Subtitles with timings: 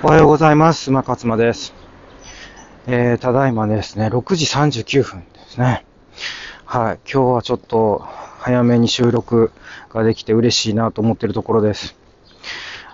[0.00, 0.90] おはようございます。
[0.90, 1.74] 馬勝馬です。
[2.86, 5.84] えー、ただいまですね、6時39分ですね。
[6.64, 7.00] はい。
[7.04, 7.98] 今日はちょっと
[8.38, 9.50] 早めに収録
[9.92, 11.96] ができて嬉しいなと思ってるところです。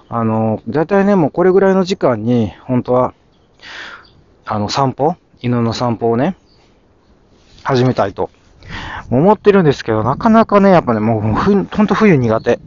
[0.08, 3.12] あの、だいたいね、もうこれぐらいの時間に、本当は、
[4.46, 5.14] あの、散歩？
[5.42, 6.36] 犬の散歩をね、
[7.64, 8.30] 始めたいと
[9.10, 12.58] 思ってるんですけど、なかなかね、やっぱね、もう、ほんと冬苦手。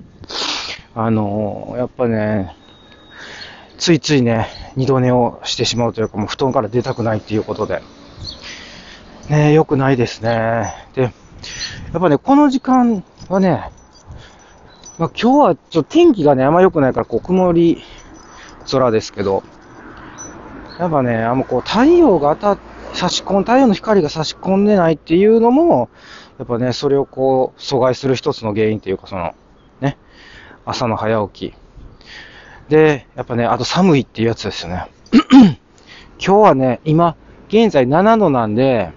[0.94, 2.56] あの、やっぱね、
[3.78, 7.82] ついついね、二度寝をしてしまうというか、もう布団から出たくないっていうことで。
[9.30, 10.74] ね良くないですね。
[10.94, 11.10] で、や
[11.98, 13.72] っぱね、この時間はね、
[14.98, 17.84] まあ、今日はちょっと天気がね、あんま良くないから、こう、曇り
[18.72, 19.44] 空ですけど、
[20.80, 22.60] やっぱね、あんまこう、太陽が当たっ、
[22.94, 25.90] 差し込ん、太陽の光が差し込んでないっていうのも、
[26.40, 29.36] やっぱね、それをこう、阻害する一つの原因っていうか、その、
[29.82, 29.98] ね、
[30.66, 31.67] 朝の早起き。
[32.70, 34.88] で、やっぱね、あと寒いっていうやつですよね。
[36.20, 37.16] 今日はね、今、
[37.48, 38.92] 現在7度なんで、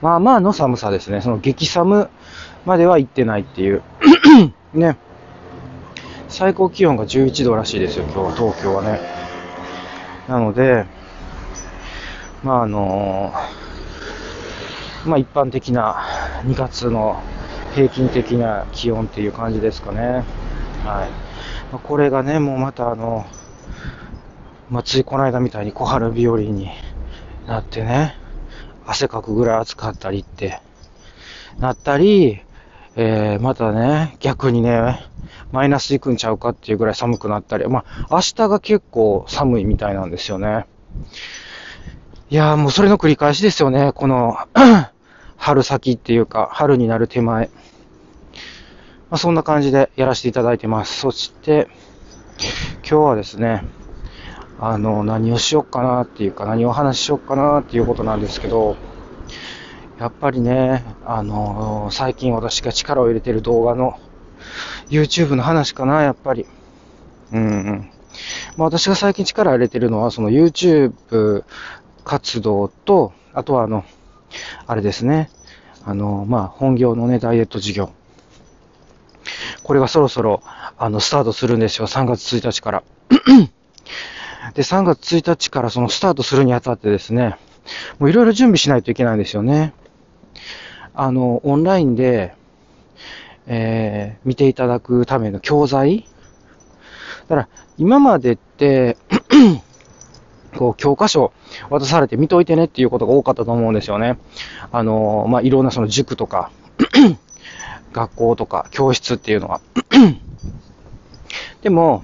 [0.00, 1.20] まあまあの寒さですね。
[1.20, 2.08] その激寒
[2.64, 3.82] までは行ってないっていう。
[4.72, 4.96] ね。
[6.28, 9.00] 最高気温が11度らしいですよ、今日、東京はね。
[10.28, 10.86] なので、
[12.44, 13.34] まああの
[15.04, 16.02] まあ一般的な
[16.44, 17.20] 2月の
[17.74, 20.24] 平均的な気温っていう感じですかね。
[20.84, 21.29] はい。
[21.72, 23.26] まこれがね、もうまたあの、
[24.70, 26.70] まあ、ついこの間みたいに小春日和に
[27.46, 28.16] なってね、
[28.86, 30.60] 汗かくぐらい暑かったりって、
[31.58, 32.40] なったり、
[32.96, 35.06] えー、またね、逆にね、
[35.52, 40.66] マイナスいくんちゃうかっていうぐらい寒くなったり、まあ、明日が結構寒いみたいなんですよね。
[42.30, 44.36] いやーもうそれの繰り返しですよね、この、
[45.36, 47.50] 春先っていうか、春になる手前。
[49.10, 51.00] まあ、そんな感じでやらせていただいてます。
[51.00, 51.68] そして、
[52.76, 53.64] 今日はですね、
[54.60, 58.76] あの、何をしよっかなっていうか、何をお話ししよっかなっていうことなんですけど、
[59.98, 63.98] やっぱりね、あの、最近私が力を入れてる動画の
[64.90, 66.46] YouTube の話かな、やっぱり。
[67.32, 67.90] うんうん。
[68.56, 71.44] まあ私が最近力を入れてるのは、その YouTube
[72.04, 73.84] 活動と、あとはあの、
[74.68, 75.30] あれですね、
[75.84, 77.90] あの、まあ本業のね、ダイエット事業。
[79.62, 80.42] これがそろそろ、
[80.78, 81.86] あの、スタートするんですよ。
[81.86, 82.82] 3月1日から。
[84.54, 87.36] で、3月1日からそのスタートするにあたってですね、
[87.98, 89.74] もういろいろ準備しないといけないんですよね。
[90.94, 92.34] あの、オンラインで、
[93.46, 96.06] えー、見ていただくための教材
[97.28, 98.96] だから、今までって、
[100.56, 101.32] こう、教科書
[101.68, 104.18] 渡されて見といてねっていうことが多かったと思うんですよね。
[104.72, 106.50] あの、まあ、いろんなその塾とか、
[107.92, 109.60] 学校とか教室っていうのは。
[111.62, 112.02] でも、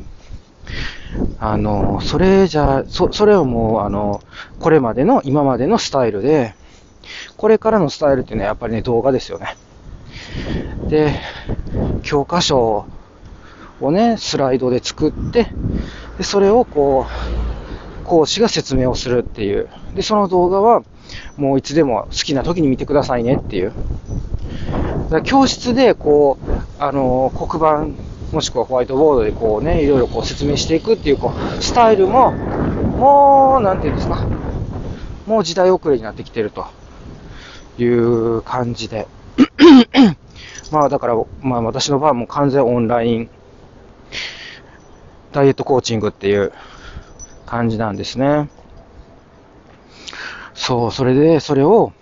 [1.38, 4.22] あの、それじゃ、そ、それをもう、あの、
[4.58, 6.54] これまでの、今までのスタイルで、
[7.36, 9.56] これからのスタイルっていうのはやっぱりね、動画ですよね。
[10.88, 11.20] で、
[12.02, 12.86] 教科書
[13.80, 15.48] をね、スライドで作って、
[16.18, 19.68] で、それをこう、講師が説明をするっていう。
[19.94, 20.82] で、その動画は、
[21.36, 23.72] もういつでも好きな時に見てくださいねっていう。
[25.24, 27.88] 教室で、こう、あの、黒板、
[28.32, 32.32] もしくはホワイトボードでこうね、いろいろこう説明していくっていう、こう、スタイルも、
[32.98, 34.26] もう、なんていうんですか、
[35.26, 36.66] もう時代遅れになってきてると
[37.78, 39.06] いう感じで。
[40.72, 43.30] まあだから、まあ私の場合はもう完全オンライン、
[45.32, 46.52] ダイエットコーチングっていう
[47.44, 48.48] 感じなんですね。
[50.54, 51.92] そう、それで、それを、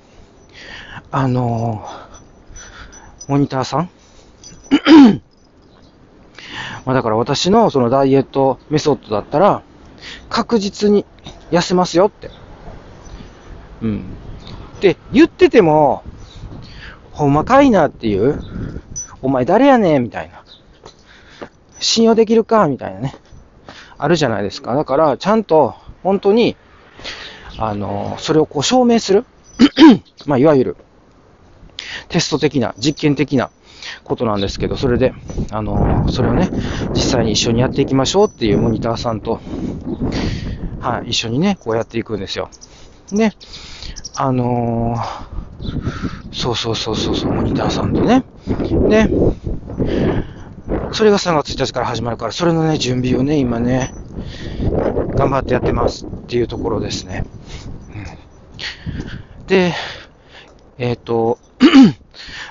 [1.11, 1.87] あの
[3.29, 3.91] モニターさん？
[6.85, 9.63] まだから私のそのダイエットメソッドだったら、
[10.29, 11.07] 確実に
[11.51, 12.31] 痩せますよって。
[13.83, 14.05] うん。
[14.77, 16.03] って言ってても、
[17.13, 18.43] ほんまかいなっていう、
[19.23, 20.45] お前誰やねんみたいな。
[21.81, 22.67] 信用できるか？
[22.69, 23.15] みたいなね。
[23.97, 24.75] あるじゃないですか。
[24.75, 26.57] だから、ちゃんと、本当に、
[27.57, 29.25] あの、それをこう証明する。
[30.27, 30.77] まあ、いわゆる、
[32.15, 33.51] テスト的な、実験的な
[34.05, 35.13] ことなんですけど、それで、
[35.51, 36.49] あの、それをね、
[36.95, 39.41] 実際に一緒にやっていきましょうっていうモニターさんと、
[40.79, 42.51] はい、一緒にね、こうやっていくんですよ。
[43.11, 43.33] で、
[44.15, 45.35] あのー
[46.33, 48.23] そうそうそうそうそう、モニターさんとね。
[48.89, 49.09] で、
[50.93, 53.93] それが3月1日から始まるから、それのね、準備をね、今ね、
[55.17, 57.25] 頑張ってやってますっていうところですね。
[59.41, 59.75] うん、で、
[60.79, 61.39] えっ、と、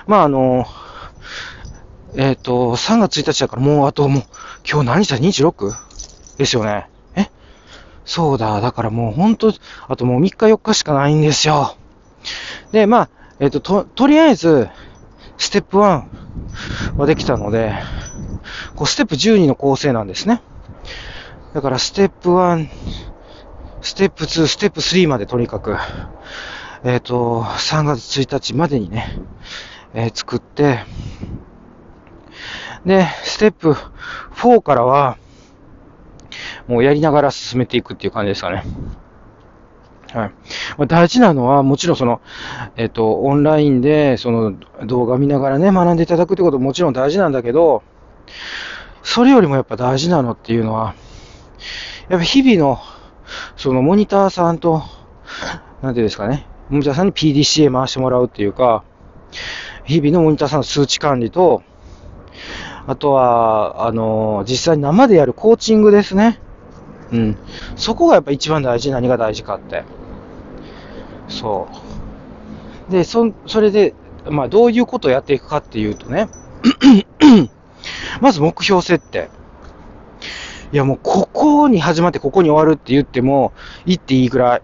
[0.06, 0.66] まああの、
[2.16, 4.22] えっ、と、3月1日だからもうあともう、
[4.68, 5.74] 今日何日だ ?26?
[6.38, 6.88] ですよね。
[7.16, 7.28] え？
[8.04, 9.52] そうだ、だからもう本当、
[9.88, 11.76] あともう3日4日しかないんですよ。
[12.72, 13.08] で、まあ、
[13.40, 14.68] えっ、と、と、とりあえず、
[15.38, 16.04] ステップ1
[16.96, 17.74] はできたので、
[18.76, 20.40] こう、ステップ12の構成なんですね。
[21.52, 22.68] だから、ステップ1、
[23.80, 25.76] ステップ2、ステップ3までとにかく、
[26.86, 29.18] えっ、と、3月1日までにね、
[29.94, 30.80] えー作って、
[32.84, 33.74] で、ステップ
[34.34, 35.16] 4からは、
[36.68, 38.64] もうやりながら進めていくっていう感じですかね。
[40.12, 40.28] はい。
[40.76, 42.20] まあ、大事なのは、もちろんその、
[42.76, 44.52] えっ、と、オンラインで、その
[44.84, 47.82] 動画見ながらね、学んでいただくってことももちろん大事なんだけど、
[49.02, 50.94] それよりもやっぱ大事なのっていうのは、
[52.10, 52.78] やっぱ日々の、
[53.56, 54.82] そのモニターさんと、
[55.80, 58.84] なんていうんですかね、モニターさんに PDCA 回してもらうっていうか、
[59.84, 61.62] 日々のモニターさんの数値管理と、
[62.86, 66.40] あとは、あの、実際に生でやるコーチングですね。
[67.12, 67.36] うん。
[67.76, 69.84] そこがやっぱ一番大事、何が大事かって。
[71.28, 71.68] そ
[72.88, 72.92] う。
[72.92, 73.94] で、そ、それで、
[74.28, 76.28] まあ、どういうことをやっていくかっていうとね、
[78.20, 79.28] まず目標設定。
[80.72, 83.52] いや、もう、ここに始まってここに終わるって言っても、
[83.86, 84.62] 言っていいぐらい。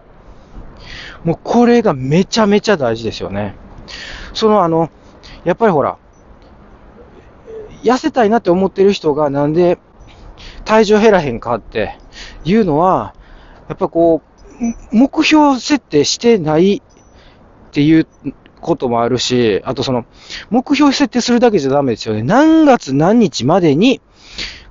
[1.23, 3.55] もう、これがめちゃめちゃ大事ですよね。
[4.33, 4.89] その、あの、
[5.43, 5.97] やっぱりほら、
[7.83, 9.79] 痩せたいなって思ってる人がなんで
[10.65, 11.97] 体重減らへんかって
[12.45, 13.13] いうのは、
[13.67, 14.21] やっぱこ
[14.91, 16.81] う、目標設定してないっ
[17.71, 18.07] ていう
[18.59, 20.05] こともあるし、あとその、
[20.49, 22.23] 目標設定するだけじゃダメですよね。
[22.23, 24.01] 何月何日までに、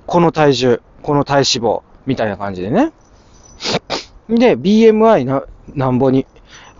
[0.05, 2.91] この体重、この体脂肪、みたいな感じでね。
[4.29, 5.43] で、BMI な、
[5.73, 6.25] なんぼに、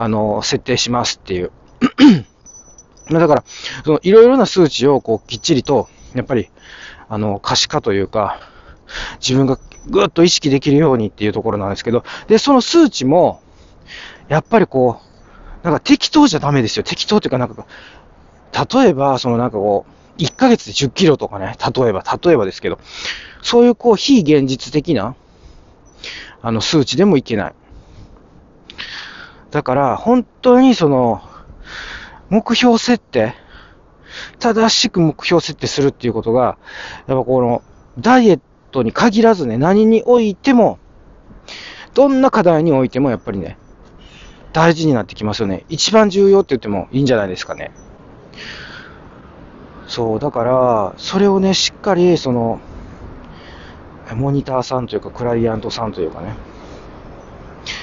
[0.01, 1.51] あの、設定しますっていう。
[3.11, 3.43] だから、
[3.85, 6.49] その、いろいろな数値を、こう、きっちりと、やっぱり、
[7.07, 8.39] あの、可視化というか、
[9.19, 9.59] 自分が
[9.91, 13.43] ぐっと意識できるようにっていうところなんですけど、で、その数値も、
[14.27, 14.99] やっぱりこ
[15.61, 16.83] う、なんか適当じゃダメですよ。
[16.83, 17.67] 適当っていうか、なんか、
[18.81, 19.85] 例えば、そのなんかこ
[20.17, 22.79] う、1ヶ月で10キロとかね、例えば、例えばですけど、
[23.43, 25.15] そういうこう、非現実的な、
[26.41, 27.53] あの、数値でもいけない。
[29.51, 31.21] だから、本当にその、
[32.29, 33.33] 目標設定、
[34.39, 36.57] 正しく目標設定するっていうことが、
[37.07, 37.61] やっぱこの、
[37.99, 38.39] ダイエッ
[38.71, 40.79] トに限らずね、何においても、
[41.93, 43.57] どんな課題においてもやっぱりね、
[44.53, 45.65] 大事になってきますよね。
[45.69, 47.71] 一番重要って言ってもいいんじゃないですかね。
[49.87, 52.59] そう、だから、それをね、しっかり、その、
[54.15, 56.35] モニターさんというか、クライアントさんというかね、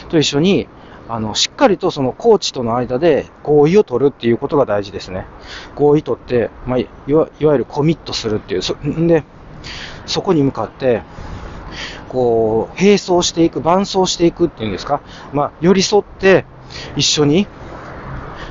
[0.08, 0.67] と一緒に、
[1.08, 5.24] あの、しっかりとそのコーチとの間で合意を取るっていうことが大事ですね。
[5.74, 8.62] 合意取って、まあ、いわいわゆるコミットするっていう。
[8.62, 9.24] そんで、
[10.04, 11.02] そこに向かって、
[12.08, 15.00] こう、並走していく、伴走していくっていうんですか？
[15.32, 16.44] まあ、寄り添って、
[16.96, 17.46] 一緒に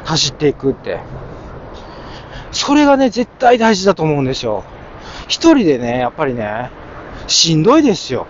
[0.06, 1.00] 走っていくって。
[2.52, 4.64] それがね、絶対大事だと思うんですよ。
[5.28, 6.72] 一人でね、やっぱりね、
[7.28, 8.26] しんどいですよ。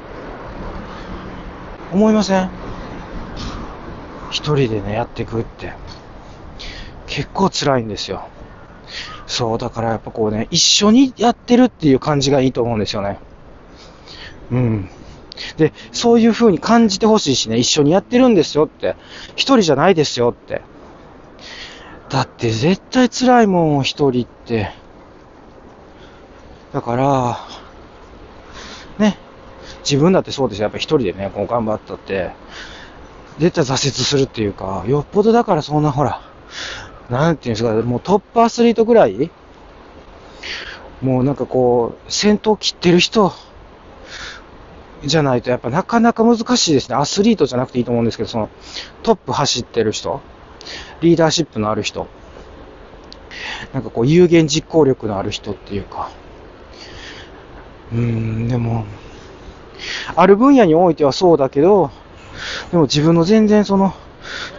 [1.94, 2.50] 思いません？
[4.30, 5.74] 一人でね、やっていくって。
[7.08, 8.28] 結構辛いんですよ。
[9.26, 13.20] そう、だからやっぱこうね、一緒にやってるっていう感じがいいと思うんですよね。
[14.52, 14.90] うん。
[15.58, 18.96] で、そういう風に感じてほしいしね、一緒にやってるんですよって。
[19.36, 20.62] 一人じゃないですよって。
[22.10, 24.72] だって絶対辛いもん、一人って。
[26.74, 27.38] だから、
[28.98, 29.18] ね、
[29.84, 30.64] 自分だってそうですよ。
[30.64, 32.32] やっぱ一人でね、こう頑張ったって、
[33.40, 36.22] 絶対挫折するっていうか、よっぽどだからそんなほら、
[37.10, 39.32] なんていうんですか、もうトップアスリートぐらい
[41.02, 43.32] もうなんかこう、先頭切ってる人
[45.06, 46.96] じゃないとやっぱなかなか難しいですね。
[46.96, 48.50] アスリートじゃなくていいと思うんですけど、その
[49.04, 50.22] トップ走ってる人、
[51.02, 52.08] リーダーシップのある人、
[53.74, 56.10] なんかこう有言実行力のある人っていうか、
[57.92, 58.86] うーん、でも、
[60.16, 61.92] ある分野においてはそうだけど、
[62.72, 63.94] でも自分の全然その、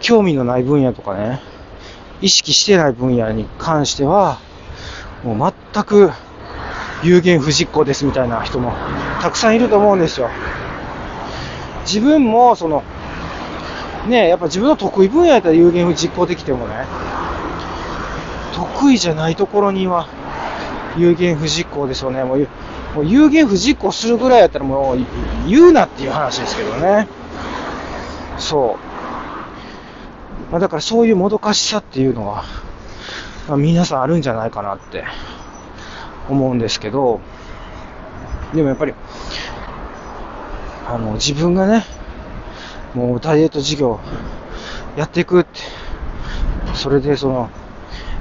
[0.01, 1.39] 興味のない分野とかね、
[2.21, 4.39] 意識してない分野に関しては、
[5.23, 6.11] もう全く
[7.03, 8.73] 有言不実行ですみたいな人も
[9.21, 10.29] たくさんいると思うんですよ。
[11.83, 12.83] 自分もその、
[14.07, 16.85] ねやっぱ自分の得意分野やったら有言不実行できてもね、
[18.53, 20.07] 得意じゃないところには
[20.97, 22.23] 有言不実行ですよね。
[22.23, 22.47] もう
[22.95, 24.97] もう有言不実行するぐらいやったらもう
[25.47, 27.07] 言うなっていう話ですけどね。
[28.39, 30.51] そう。
[30.51, 32.43] まあ、だからそういうもどかしさっていうのは、
[33.47, 35.03] まあ、皆さんあるんじゃないかなって
[36.29, 37.19] 思うんですけど、
[38.53, 38.93] でもやっぱり、
[40.87, 41.85] あの、自分がね、
[42.95, 43.99] もうダイエット事業
[44.97, 45.59] やっていくって、
[46.73, 47.49] それでその、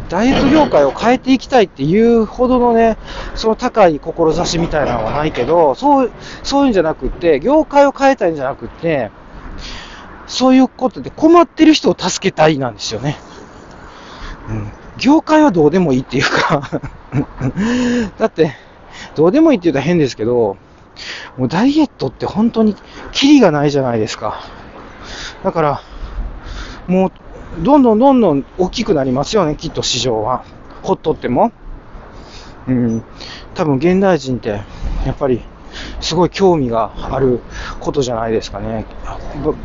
[0.09, 2.97] ダイエット業界を変えていきたいっていうほどのね、
[3.35, 6.11] その高い志みたいなのはないけど、そう、
[6.43, 9.11] そういうんじゃなくって、業界を変えたいんじゃなくって、
[10.29, 13.17] そういうことで困ってる人を助けたいなんですよね。
[14.49, 14.71] うん。
[14.99, 16.69] 業界はどうでもいいっていうか
[18.19, 18.55] だって、
[19.15, 20.57] どうでもいいって言うと変ですけど、
[21.37, 22.77] もうダイエットって本当に
[23.13, 24.41] キリがないじゃないですか。
[25.45, 25.81] だから、
[26.87, 30.43] もう、どんどんどんどん大きくなりますよね、きっと市場は。
[30.83, 31.53] ほっとっても。
[32.67, 33.05] うん。
[33.55, 34.61] 多分現代人って、
[35.07, 35.43] やっぱり、
[36.01, 37.41] すごい興味がある
[37.81, 38.85] ことじゃないですかね。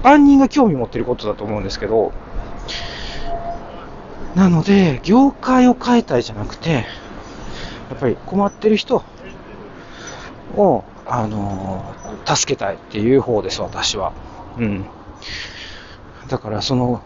[0.04, 2.14] 万人が興味持ってることだと思うんですけど、
[4.36, 6.86] なので、業界を変えたいじゃなくて、
[7.90, 9.04] やっぱり困ってる人
[10.56, 14.14] を、あのー、助けたいっていう方です、私は。
[14.58, 14.86] うん。
[16.30, 17.04] だから、その、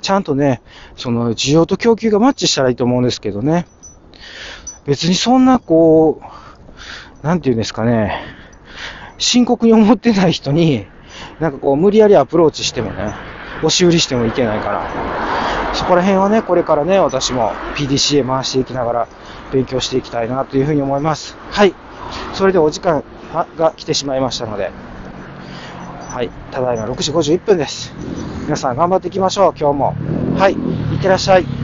[0.00, 0.62] ちゃんとね、
[0.96, 3.66] その需要と供給がマッチしたらいいと思うんですけどね。
[4.86, 6.22] 別にそんな、こ
[7.22, 8.22] う、なんていうんですかね、
[9.18, 10.86] 深刻に思ってない人に、
[11.38, 13.14] なんかこう、無理やりアプローチしてもね、
[13.58, 19.08] 押し売りしてもいけないから、そこら辺はね、これからね、私も PDCA 回していきながら
[19.52, 21.36] 勉強していきたいなというふうに思います。
[21.50, 21.74] はい。
[22.34, 23.04] それでお時間
[23.56, 24.70] が来てしまいましたので、
[26.08, 26.30] はい。
[26.50, 27.94] ただいま6時51分です。
[28.44, 29.94] 皆さん頑張っていきましょう、今日も。
[30.38, 30.54] はい。
[30.54, 31.59] いってらっしゃい。